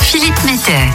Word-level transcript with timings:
Philippe 0.00 0.44
Mettet. 0.44 0.86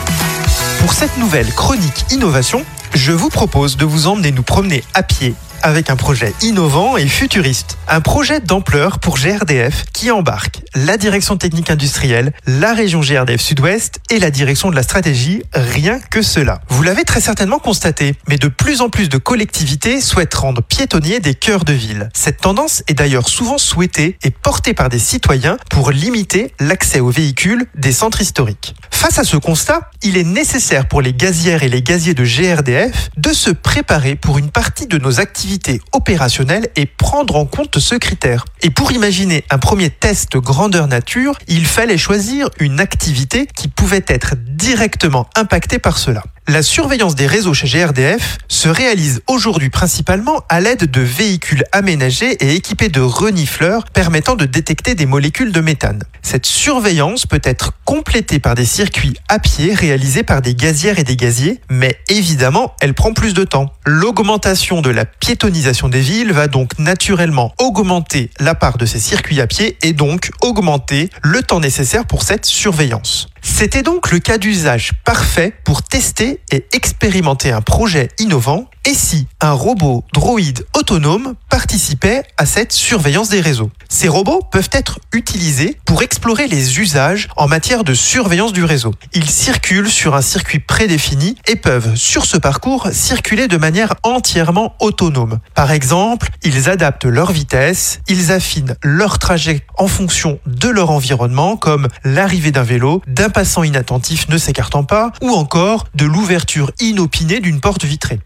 Pour 0.80 0.94
cette 0.94 1.18
nouvelle 1.18 1.52
chronique 1.52 2.06
innovation, 2.10 2.64
je 2.94 3.12
vous 3.12 3.28
propose 3.28 3.76
de 3.76 3.84
vous 3.84 4.06
emmener 4.06 4.32
nous 4.32 4.42
promener 4.42 4.82
à 4.94 5.02
pied 5.02 5.34
avec 5.62 5.90
un 5.90 5.96
projet 5.96 6.34
innovant 6.42 6.96
et 6.96 7.06
futuriste. 7.06 7.78
Un 7.88 8.00
projet 8.00 8.40
d'ampleur 8.40 8.98
pour 8.98 9.16
GRDF 9.16 9.84
qui 9.92 10.10
embarque 10.10 10.62
la 10.74 10.96
direction 10.96 11.36
technique 11.36 11.70
industrielle, 11.70 12.32
la 12.46 12.74
région 12.74 13.00
GRDF 13.00 13.40
Sud-Ouest 13.40 14.00
et 14.10 14.18
la 14.18 14.30
direction 14.30 14.70
de 14.70 14.76
la 14.76 14.82
stratégie, 14.82 15.42
rien 15.52 15.98
que 16.10 16.22
cela. 16.22 16.60
Vous 16.68 16.82
l'avez 16.82 17.04
très 17.04 17.20
certainement 17.20 17.58
constaté, 17.58 18.14
mais 18.28 18.38
de 18.38 18.48
plus 18.48 18.80
en 18.80 18.88
plus 18.88 19.08
de 19.08 19.18
collectivités 19.18 20.00
souhaitent 20.00 20.34
rendre 20.34 20.62
piétonniers 20.62 21.20
des 21.20 21.34
cœurs 21.34 21.64
de 21.64 21.72
ville. 21.72 22.08
Cette 22.14 22.40
tendance 22.40 22.82
est 22.88 22.94
d'ailleurs 22.94 23.28
souvent 23.28 23.58
souhaitée 23.58 24.18
et 24.22 24.30
portée 24.30 24.74
par 24.74 24.88
des 24.88 24.98
citoyens 24.98 25.56
pour 25.70 25.90
limiter 25.90 26.52
l'accès 26.60 27.00
aux 27.00 27.10
véhicules 27.10 27.66
des 27.74 27.92
centres 27.92 28.20
historiques. 28.20 28.74
Face 28.96 29.18
à 29.18 29.24
ce 29.24 29.36
constat, 29.36 29.90
il 30.02 30.16
est 30.16 30.24
nécessaire 30.24 30.88
pour 30.88 31.02
les 31.02 31.12
gazières 31.12 31.62
et 31.62 31.68
les 31.68 31.82
gaziers 31.82 32.14
de 32.14 32.24
GRDF 32.24 33.10
de 33.18 33.32
se 33.34 33.50
préparer 33.50 34.16
pour 34.16 34.38
une 34.38 34.50
partie 34.50 34.86
de 34.86 34.96
nos 34.96 35.20
activités 35.20 35.82
opérationnelles 35.92 36.70
et 36.76 36.86
prendre 36.86 37.36
en 37.36 37.44
compte 37.44 37.78
ce 37.78 37.94
critère. 37.94 38.46
Et 38.62 38.70
pour 38.70 38.92
imaginer 38.92 39.44
un 39.50 39.58
premier 39.58 39.90
test 39.90 40.38
grandeur 40.38 40.88
nature, 40.88 41.38
il 41.46 41.66
fallait 41.66 41.98
choisir 41.98 42.48
une 42.58 42.80
activité 42.80 43.46
qui 43.54 43.68
pouvait 43.68 44.04
être 44.08 44.34
directement 44.34 45.28
impactée 45.36 45.78
par 45.78 45.98
cela. 45.98 46.22
La 46.48 46.62
surveillance 46.62 47.16
des 47.16 47.26
réseaux 47.26 47.54
chez 47.54 47.66
GRDF 47.66 48.38
se 48.46 48.68
réalise 48.68 49.20
aujourd'hui 49.26 49.68
principalement 49.68 50.44
à 50.48 50.60
l'aide 50.60 50.88
de 50.88 51.00
véhicules 51.00 51.64
aménagés 51.72 52.34
et 52.34 52.54
équipés 52.54 52.88
de 52.88 53.00
renifleurs 53.00 53.84
permettant 53.86 54.36
de 54.36 54.44
détecter 54.44 54.94
des 54.94 55.06
molécules 55.06 55.50
de 55.50 55.60
méthane. 55.60 56.04
Cette 56.22 56.46
surveillance 56.46 57.26
peut 57.26 57.40
être 57.42 57.72
complétée 57.84 58.38
par 58.38 58.54
des 58.54 58.64
circuits 58.64 59.16
à 59.28 59.40
pied 59.40 59.74
réalisés 59.74 60.22
par 60.22 60.40
des 60.40 60.54
gazières 60.54 61.00
et 61.00 61.04
des 61.04 61.16
gaziers, 61.16 61.60
mais 61.68 61.98
évidemment, 62.08 62.76
elle 62.80 62.94
prend 62.94 63.12
plus 63.12 63.34
de 63.34 63.42
temps. 63.42 63.72
L'augmentation 63.84 64.82
de 64.82 64.90
la 64.90 65.04
piétonisation 65.04 65.88
des 65.88 66.00
villes 66.00 66.32
va 66.32 66.46
donc 66.46 66.78
naturellement 66.78 67.54
augmenter 67.58 68.30
la 68.38 68.54
part 68.54 68.78
de 68.78 68.86
ces 68.86 69.00
circuits 69.00 69.40
à 69.40 69.48
pied 69.48 69.78
et 69.82 69.92
donc 69.92 70.30
augmenter 70.42 71.10
le 71.22 71.42
temps 71.42 71.60
nécessaire 71.60 72.06
pour 72.06 72.22
cette 72.22 72.46
surveillance. 72.46 73.28
C'était 73.42 73.82
donc 73.82 74.10
le 74.10 74.18
cas 74.18 74.38
d'usage 74.38 74.92
parfait 75.04 75.54
pour 75.64 75.82
tester 75.82 76.35
et 76.52 76.66
expérimenter 76.72 77.50
un 77.50 77.62
projet 77.62 78.08
innovant 78.18 78.68
et 78.86 78.94
si 78.94 79.26
un 79.40 79.50
robot 79.50 80.04
droïde 80.12 80.64
autonome 80.76 81.34
participait 81.50 82.22
à 82.36 82.46
cette 82.46 82.72
surveillance 82.72 83.28
des 83.28 83.40
réseaux? 83.40 83.70
Ces 83.88 84.06
robots 84.06 84.40
peuvent 84.52 84.70
être 84.70 85.00
utilisés 85.12 85.76
pour 85.84 86.02
explorer 86.02 86.46
les 86.46 86.78
usages 86.78 87.28
en 87.36 87.48
matière 87.48 87.82
de 87.82 87.94
surveillance 87.94 88.52
du 88.52 88.62
réseau. 88.62 88.94
Ils 89.12 89.28
circulent 89.28 89.90
sur 89.90 90.14
un 90.14 90.22
circuit 90.22 90.60
prédéfini 90.60 91.36
et 91.48 91.56
peuvent, 91.56 91.96
sur 91.96 92.26
ce 92.26 92.36
parcours, 92.36 92.88
circuler 92.92 93.48
de 93.48 93.56
manière 93.56 93.94
entièrement 94.04 94.76
autonome. 94.78 95.40
Par 95.54 95.72
exemple, 95.72 96.28
ils 96.44 96.70
adaptent 96.70 97.06
leur 97.06 97.32
vitesse, 97.32 98.00
ils 98.06 98.30
affinent 98.30 98.76
leur 98.84 99.18
trajet 99.18 99.66
en 99.78 99.88
fonction 99.88 100.38
de 100.46 100.68
leur 100.68 100.90
environnement, 100.92 101.56
comme 101.56 101.88
l'arrivée 102.04 102.52
d'un 102.52 102.62
vélo, 102.62 103.02
d'un 103.08 103.30
passant 103.30 103.64
inattentif 103.64 104.28
ne 104.28 104.38
s'écartant 104.38 104.84
pas, 104.84 105.10
ou 105.22 105.30
encore 105.30 105.86
de 105.96 106.04
l'ouverture 106.04 106.70
inopinée 106.78 107.40
d'une 107.40 107.60
porte 107.60 107.84
vitrée. 107.84 108.20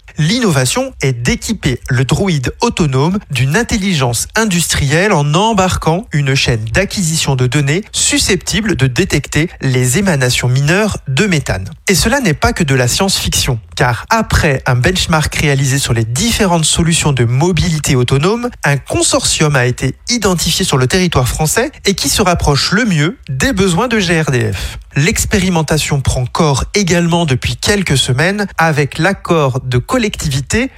Est 1.01 1.13
d'équiper 1.13 1.81
le 1.89 2.05
droïde 2.05 2.53
autonome 2.61 3.19
d'une 3.31 3.57
intelligence 3.57 4.27
industrielle 4.35 5.13
en 5.13 5.35
embarquant 5.35 6.07
une 6.13 6.35
chaîne 6.35 6.65
d'acquisition 6.65 7.37
de 7.37 7.47
données 7.47 7.83
susceptible 7.93 8.75
de 8.75 8.87
détecter 8.87 9.49
les 9.61 9.99
émanations 9.99 10.49
mineures 10.49 10.99
de 11.09 11.27
méthane. 11.27 11.71
Et 11.89 11.95
cela 11.95 12.21
n'est 12.21 12.35
pas 12.35 12.53
que 12.53 12.65
de 12.65 12.75
la 12.75 12.89
science-fiction, 12.89 13.61
car 13.77 14.07
après 14.11 14.63
un 14.67 14.75
benchmark 14.75 15.35
réalisé 15.35 15.79
sur 15.79 15.93
les 15.93 16.05
différentes 16.05 16.65
solutions 16.65 17.13
de 17.13 17.25
mobilité 17.25 17.95
autonome, 17.95 18.51
un 18.65 18.77
consortium 18.77 19.57
a 19.57 19.67
été 19.67 19.95
identifié 20.09 20.65
sur 20.65 20.79
le 20.79 20.87
territoire 20.87 21.29
français 21.29 21.71
et 21.87 21.95
qui 21.95 22.09
se 22.09 22.23
rapproche 22.23 22.73
le 22.73 22.85
mieux 22.85 23.19
des 23.29 23.53
besoins 23.53 23.89
de 23.89 23.99
GRDF. 23.99 24.79
L'expérimentation 24.97 26.01
prend 26.01 26.27
corps 26.27 26.65
également 26.75 27.25
depuis 27.25 27.57
quelques 27.57 27.97
semaines 27.97 28.49
avec 28.59 28.99
l'accord 28.99 29.61
de 29.61 29.79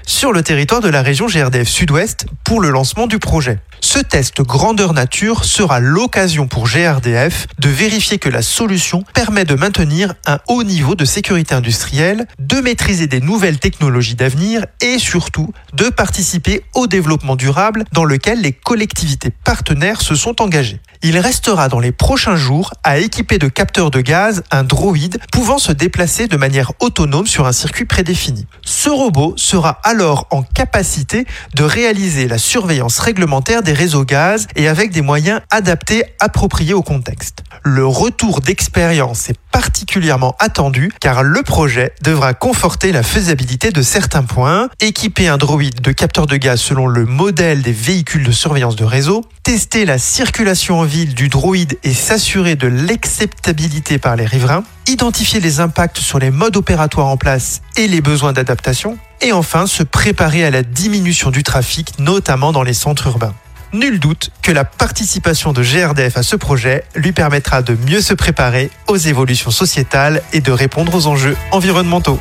sur 0.06 0.33
le 0.33 0.43
territoire 0.43 0.81
de 0.81 0.89
la 0.89 1.03
région 1.03 1.27
GRDF 1.27 1.69
Sud-Ouest 1.69 2.27
pour 2.45 2.61
le 2.61 2.71
lancement 2.71 3.06
du 3.06 3.19
projet. 3.19 3.59
Ce 3.81 3.99
test 3.99 4.41
grandeur 4.43 4.95
nature 4.95 5.45
sera 5.45 5.81
l'occasion 5.81 6.47
pour 6.47 6.67
GRDF 6.69 7.47
de 7.59 7.69
vérifier 7.69 8.19
que 8.19 8.28
la 8.28 8.41
solution 8.41 9.03
permet 9.12 9.45
de 9.45 9.55
maintenir 9.55 10.15
un 10.25 10.39
haut 10.49 10.62
niveau 10.62 10.95
de 10.95 11.05
sécurité 11.05 11.55
industrielle, 11.55 12.27
de 12.39 12.61
maîtriser 12.61 13.09
des 13.09 13.21
nouvelles 13.21 13.59
technologies 13.59 14.15
d'avenir 14.15 14.67
et 14.81 14.99
surtout 14.99 15.53
de 15.75 15.89
participer 15.89 16.62
au 16.75 16.87
développement 16.87 17.34
durable 17.34 17.84
dans 17.93 18.05
lequel 18.05 18.41
les 18.41 18.53
collectivités 18.53 19.31
partenaires 19.31 20.01
se 20.01 20.15
sont 20.15 20.41
engagées. 20.41 20.81
Il 21.05 21.19
restera 21.19 21.69
dans 21.69 21.81
les 21.81 21.91
prochains 21.91 22.37
jours 22.37 22.72
à 22.84 22.99
équiper 22.99 23.39
de 23.39 23.49
capteurs 23.49 23.91
de 23.91 24.01
gaz 24.01 24.45
un 24.53 24.62
droïde 24.62 25.19
pouvant 25.33 25.59
se 25.59 25.72
déplacer 25.72 26.28
de 26.28 26.37
manière 26.37 26.71
autonome 26.78 27.27
sur 27.27 27.49
un 27.49 27.53
circuit 27.53 27.87
prédéfini. 27.87 28.47
Ce 28.65 28.89
robot 28.89 29.34
sera 29.53 29.81
alors 29.83 30.27
en 30.31 30.43
capacité 30.43 31.27
de 31.55 31.63
réaliser 31.63 32.27
la 32.27 32.39
surveillance 32.39 32.99
réglementaire 32.99 33.63
des 33.63 33.75
réseaux 33.75 34.07
gaz 34.07 34.47
et 34.57 34.67
avec 34.67 34.93
des 34.93 35.03
moyens 35.03 35.43
adaptés 35.51 36.05
appropriés 36.21 36.73
au 36.73 36.81
contexte. 36.81 37.45
Le 37.63 37.87
retour 37.87 38.41
d'expérience 38.41 39.29
est 39.29 39.39
particulièrement 39.51 40.37
attendu 40.39 40.91
car 41.01 41.23
le 41.23 41.43
projet 41.43 41.93
devra 42.03 42.33
conforter 42.33 42.93
la 42.93 43.03
faisabilité 43.03 43.73
de 43.73 43.83
certains 43.83 44.23
points, 44.23 44.71
équiper 44.81 45.29
un 45.29 45.37
droïde 45.37 45.83
de 45.83 45.93
capteurs 45.93 46.27
de 46.27 46.39
gaz 46.39 46.59
selon 46.59 46.87
le 46.87 47.05
modèle 47.05 47.61
des 47.61 47.73
véhicules 47.73 48.25
de 48.25 48.33
surveillance 48.33 48.77
de 48.77 48.84
réseau, 48.84 49.23
tester 49.43 49.84
la 49.84 49.99
circulation 49.99 50.81
en 50.81 50.84
ville 50.84 51.15
du 51.15 51.29
droïde 51.29 51.79
et 51.84 51.93
s'assurer 51.93 52.57
de 52.57 52.69
l'acceptabilité 52.69 53.99
par 53.99 54.17
les 54.17 54.25
riverains, 54.25 54.65
identifier 54.89 55.41
les 55.41 55.61
impacts 55.61 55.99
sur 55.99 56.19
les 56.19 56.31
modes 56.31 56.57
opératoires 56.57 57.09
en 57.09 57.19
place 57.19 57.61
et 57.77 57.87
les 57.87 58.01
besoins 58.01 58.33
d'adaptation, 58.33 58.97
et 59.22 59.33
enfin 59.33 59.66
se 59.66 59.83
préparer 59.83 60.44
à 60.44 60.50
la 60.50 60.62
diminution 60.62 61.31
du 61.31 61.43
trafic, 61.43 61.99
notamment 61.99 62.53
dans 62.53 62.62
les 62.62 62.75
centres 62.75 63.06
urbains. 63.06 63.34
Nul 63.72 63.99
doute 63.99 64.31
que 64.43 64.53
la 64.53 64.65
participation 64.65 65.55
de 65.55 65.62
GRDF 65.62 66.19
à 66.19 66.22
ce 66.22 66.37
projet 66.37 66.84
lui 66.94 67.12
permettra 67.12 67.62
de 67.62 67.75
mieux 67.88 68.03
se 68.03 68.12
préparer 68.12 68.71
aux 68.87 68.99
évolutions 68.99 69.50
sociétales 69.50 70.22
et 70.34 70.41
de 70.41 70.53
répondre 70.53 70.94
aux 70.94 71.06
enjeux 71.06 71.37
environnementaux. 71.53 72.21